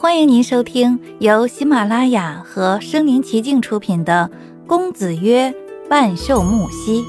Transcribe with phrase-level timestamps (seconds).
[0.00, 4.30] 欢迎您收听由喜马拉雅和声临其境出品的
[4.68, 5.52] 《公子曰
[5.90, 7.02] 万寿木兮》，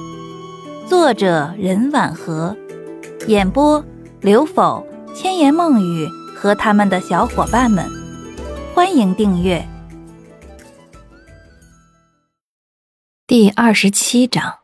[0.88, 2.58] 作者任婉和，
[3.28, 3.86] 演播
[4.22, 4.84] 刘否、
[5.14, 7.86] 千言梦语和他们的小伙伴们。
[8.74, 9.64] 欢迎订阅
[13.28, 14.56] 第二十七章。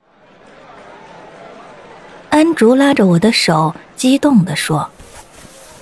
[2.32, 4.89] 安竹拉着我的手，激动地说。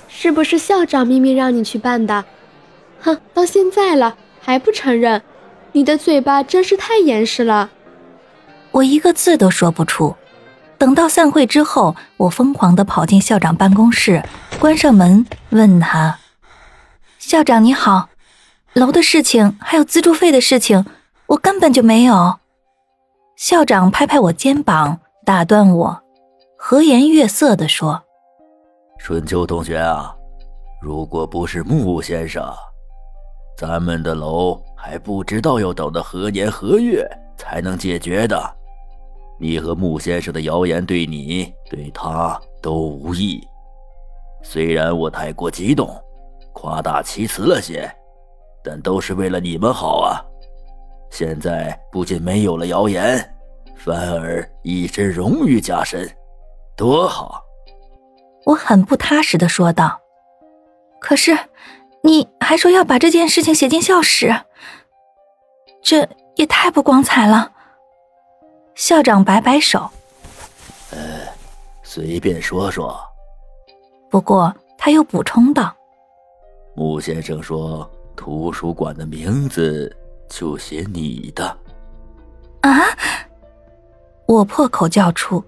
[0.08, 2.24] 是不是校长秘密让你去办的？
[3.04, 5.22] 哼，到现在了还不承认，
[5.72, 7.68] 你的嘴巴真是太严实了。
[8.70, 10.16] 我一个字都说不出。
[10.78, 14.22] 等到散会之后，我疯狂地跑进校长办公室，
[14.58, 16.18] 关上门，问他
[17.18, 18.08] ：“校长你好，
[18.72, 20.84] 楼的事情还有资助费的事情，
[21.26, 22.38] 我根本就没有。”
[23.36, 26.02] 校长拍拍我肩膀，打断我，
[26.58, 28.02] 和颜悦色地说。
[28.98, 30.14] 春秋同学啊，
[30.82, 32.42] 如果不是木先生，
[33.56, 38.56] 咱们的楼还不知道要等到何年何月才能解决的。
[39.38, 43.40] 你和穆先生的谣言对你对他都无益。
[44.42, 45.88] 虽然我太过激动，
[46.52, 47.90] 夸大其词了些，
[48.62, 50.20] 但都是为了你们好啊。
[51.10, 53.18] 现在不仅没有了谣言，
[53.76, 56.08] 反而一身荣誉加身，
[56.76, 57.40] 多好！
[58.44, 59.98] 我很不踏实的说道
[61.00, 61.32] ：“可是，
[62.04, 64.32] 你还说要把这件事情写进校史，
[65.82, 67.50] 这也太不光彩了。”
[68.76, 69.90] 校长摆摆手
[70.92, 70.98] ：“呃，
[71.82, 72.94] 随便说说。”
[74.10, 75.74] 不过他又补充道
[76.76, 79.90] ：“穆先生说，图书馆的名字
[80.28, 81.56] 就写你的。”
[82.60, 82.84] 啊！
[84.26, 85.42] 我破口叫出。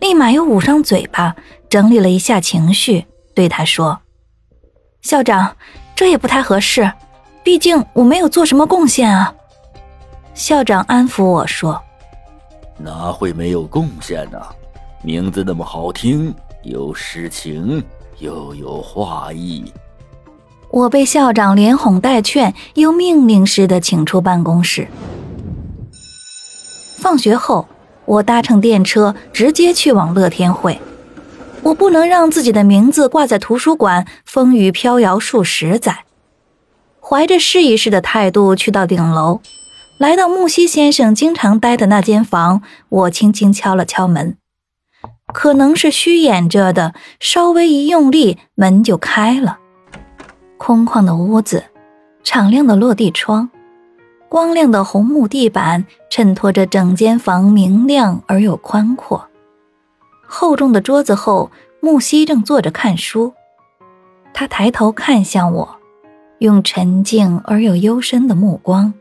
[0.00, 1.36] 立马又捂上嘴巴，
[1.68, 4.00] 整理了一下情绪，对他说
[5.00, 5.56] ：“校长，
[5.94, 6.92] 这也不太合适，
[7.42, 9.34] 毕竟我没有做什么贡献啊。”
[10.34, 11.80] 校长安抚我说
[12.78, 14.40] ：“哪会没有贡献呢？
[15.02, 17.82] 名字那么好听，有诗情，
[18.18, 19.72] 又有画意。”
[20.70, 24.88] 我被校长连哄带劝，又命令似的请出办公室。
[26.98, 27.66] 放学后。
[28.04, 30.78] 我搭乘电车直接去往乐天会，
[31.62, 36.04] 我不能让自己的名字挂在图书馆风雨飘摇数十载。
[37.00, 39.40] 怀着试一试的态度去到顶楼，
[39.98, 44.36] 来到木西先生经常待的那间房，我轻轻敲了敲门，
[45.32, 49.58] 可能是虚掩着的，稍微一用力，门就开了。
[50.58, 51.64] 空旷的屋子，
[52.24, 53.50] 敞亮的落地窗。
[54.28, 59.28] 光亮的红木地板衬托着整间房明亮而又宽阔。
[60.34, 61.50] 厚重的桌子后，
[61.82, 63.34] 木西正坐着看书。
[64.32, 65.76] 他抬头看向我，
[66.38, 68.94] 用沉静而又幽深的目光。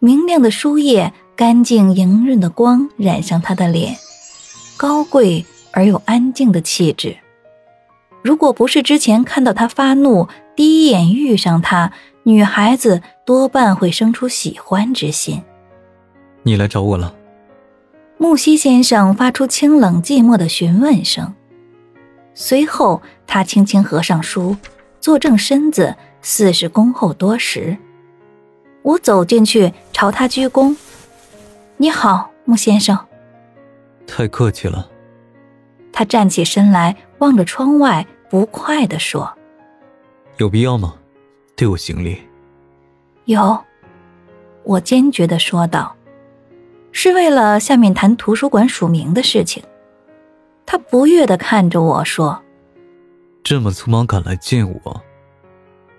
[0.00, 3.94] 明亮的书页，干净莹润的光染上他的脸，
[4.76, 7.16] 高贵而又安静的气质。
[8.20, 11.92] 如果不是之前看到他发怒，第一眼遇上他。
[12.24, 15.42] 女孩子多半会生出喜欢之心。
[16.42, 17.14] 你来找我了。
[18.24, 21.34] 木西先生发出清冷寂寞的询问声，
[22.32, 24.56] 随后他轻轻合上书，
[24.98, 27.76] 坐正身子，似是恭候多时。
[28.80, 30.74] 我走进去，朝他鞠躬
[31.76, 32.98] ：“你好，木先生。”
[34.08, 34.88] 太客气了。
[35.92, 39.30] 他站起身来，望着窗外，不快地说
[40.38, 40.94] ：“有必要吗？”
[41.54, 42.22] 对我行礼。
[43.26, 43.62] 有，
[44.62, 45.94] 我坚决的说道，
[46.96, 49.62] 是为了下面谈图书馆署名的事情。
[50.64, 52.40] 他不悦的看着我说
[53.44, 55.02] ：“这么匆忙赶来见我，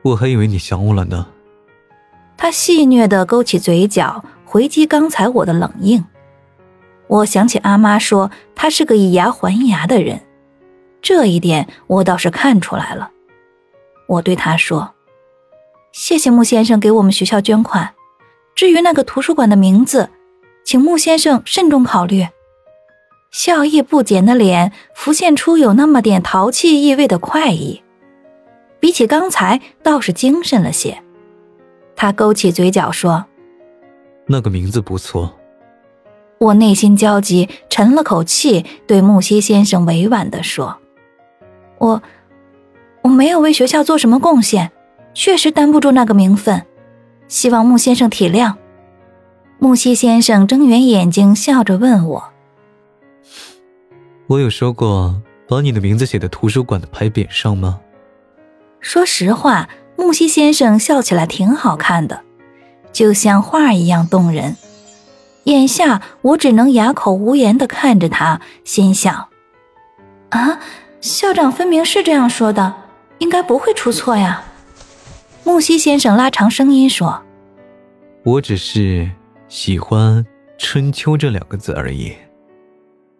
[0.01, 1.27] 我还以为你想我了呢。”
[2.37, 6.03] 他戏谑的勾起嘴角，回击刚才我的冷硬。
[7.07, 10.21] 我想起阿妈说他是个以牙还牙的人，
[11.01, 13.11] 这一点我倒是看出来了。
[14.07, 14.93] 我对他说。
[15.91, 17.93] 谢谢穆先生给我们学校捐款。
[18.53, 20.09] 至于那个图书馆的名字，
[20.65, 22.27] 请穆先生慎重考虑。
[23.31, 27.83] 笑意不减的脸浮现出有那么点淘气意味的快意，
[28.79, 30.97] 比起刚才倒是精神了些。
[31.95, 33.25] 他勾起嘴角说
[34.27, 35.33] ：“那个名字不错。”
[36.39, 40.77] 我内心焦急，沉了口气，对木西先生委婉地说
[41.77, 42.01] ：“我，
[43.03, 44.71] 我没有为学校做什么贡献。”
[45.13, 46.65] 确实担不住那个名分，
[47.29, 48.53] 希望穆先生体谅。
[49.65, 52.23] 木西先生睁圆眼睛，笑着问我
[54.29, 57.79] ：“我有说过把你的名字写在图书馆的牌匾上吗？”
[58.79, 62.21] 说实话，木西先生笑起来挺好看的，
[62.91, 64.55] 就像画一样动人。
[65.45, 69.29] 眼下我只能哑口无言的看着他，心想：
[70.29, 70.59] 啊，
[71.01, 72.71] 校长分明是这样说的，
[73.17, 74.43] 应该不会出错呀。
[75.43, 77.23] 木西先生拉长声音说
[78.23, 79.09] ：“我只是
[79.47, 80.25] 喜欢
[80.57, 82.13] ‘春秋’这两个字而已。”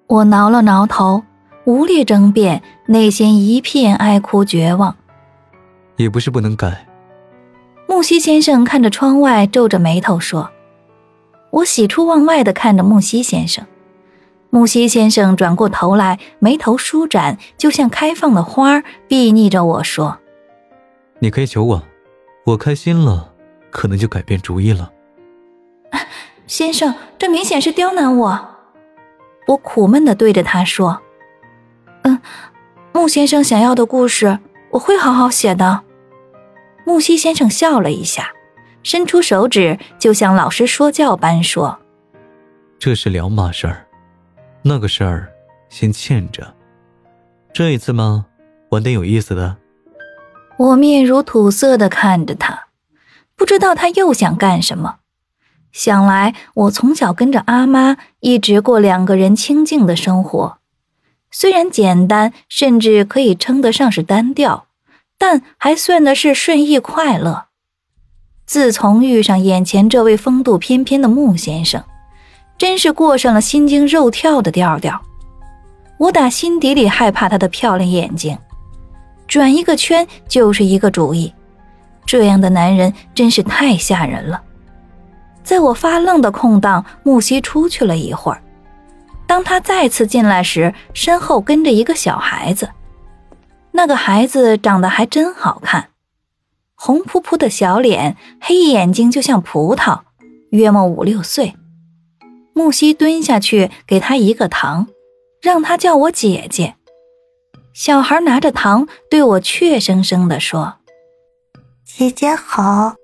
[0.08, 1.24] 我挠了挠头，
[1.66, 4.96] 无力争辩，内心一片哀哭绝望。
[5.98, 6.86] 也不是不能改。
[7.88, 10.50] 木西先生看着窗外，皱着眉头说。
[11.52, 13.66] 我喜出望外的看着木西先生，
[14.50, 20.18] 木西先生转过头来，眉头舒展，就像开放的花，睥睨着我说
[21.20, 21.82] ：“你可以求我，
[22.46, 23.32] 我开心了，
[23.72, 24.92] 可能就改变主意了。”
[26.48, 28.50] 先生，这明显是刁难我。
[29.48, 31.02] 我苦闷的对着他说
[32.04, 32.20] ：“嗯，
[32.94, 34.40] 木先生想要的故事，
[34.72, 35.84] 我会好好写的。”
[36.86, 38.32] 木西先生笑了一下。
[38.84, 41.80] 伸出手指，就像老师说教般说
[42.78, 43.88] ：“这是两码事儿，
[44.62, 45.28] 那个事儿
[45.70, 46.54] 先欠着。
[47.52, 48.28] 这一次嘛，
[48.70, 49.58] 玩点有意思的。”
[50.58, 52.68] 我面如土色的看着他，
[53.36, 54.98] 不知道他又想干什么。
[55.76, 60.60] 想来我从小跟着阿妈，一直过两个人清静的生活，
[61.30, 64.68] 虽然简单，甚至可以称得上是单调，
[65.18, 67.48] 但还算的是顺意快乐。
[68.46, 71.84] 自从遇上眼前这位风度翩翩的穆先生，
[72.58, 75.02] 真是过上了心惊肉跳的调调。
[75.98, 78.38] 我打心底里害怕他的漂亮眼睛，
[79.28, 81.34] 转一个圈就是一个主意。
[82.06, 84.42] 这样的男人真是太吓人了。
[85.46, 88.42] 在我发愣的空档，木西出去了一会儿。
[89.28, 92.70] 当他再次进来时，身后跟着一个小孩子。
[93.72, 95.90] 那个孩子长得还真好看。
[96.74, 100.02] 红扑扑的小脸，黑眼睛就像葡萄，
[100.50, 101.56] 约莫五六岁。
[102.54, 104.88] 木西蹲下去给他一个糖，
[105.42, 106.76] 让他叫我姐姐。
[107.74, 110.76] 小孩拿着糖对我怯生生地说
[111.86, 112.96] ：“姐姐好。”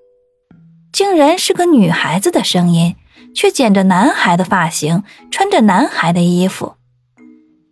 [0.91, 2.95] 竟然是个女孩子的声音，
[3.33, 6.75] 却剪着男孩的发型，穿着男孩的衣服。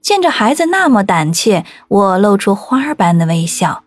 [0.01, 3.83] 见着孩子那么胆怯，我露出花般的微笑。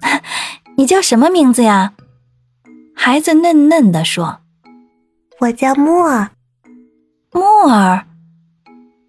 [0.76, 1.94] 你叫什么名字呀？
[2.94, 4.40] 孩子嫩嫩的说
[5.40, 6.30] ：“我叫木儿。”
[7.32, 8.06] 木儿。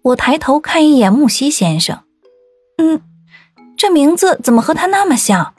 [0.02, 2.00] 我抬头看一眼木西先生，
[2.78, 3.00] 嗯，
[3.76, 5.54] 这名字怎么和他那么像？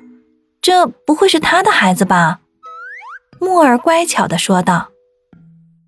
[0.62, 2.40] 这不会是他的孩子吧？
[3.42, 4.92] 木耳乖巧的说道：“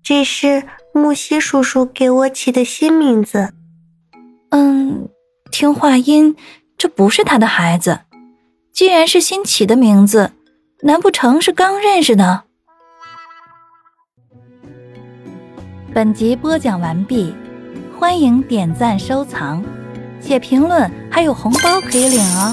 [0.02, 3.54] 这是木西叔叔给我起的新名字。”
[4.50, 5.08] 嗯，
[5.52, 6.34] 听话音，
[6.76, 8.00] 这不是他的孩子。
[8.72, 10.32] 既然是新起的名字，
[10.82, 12.42] 难不成是刚认识的？
[15.94, 17.32] 本集播讲完毕，
[17.96, 19.64] 欢迎点赞、收藏、
[20.20, 22.52] 写评论，还有红包可以领哦！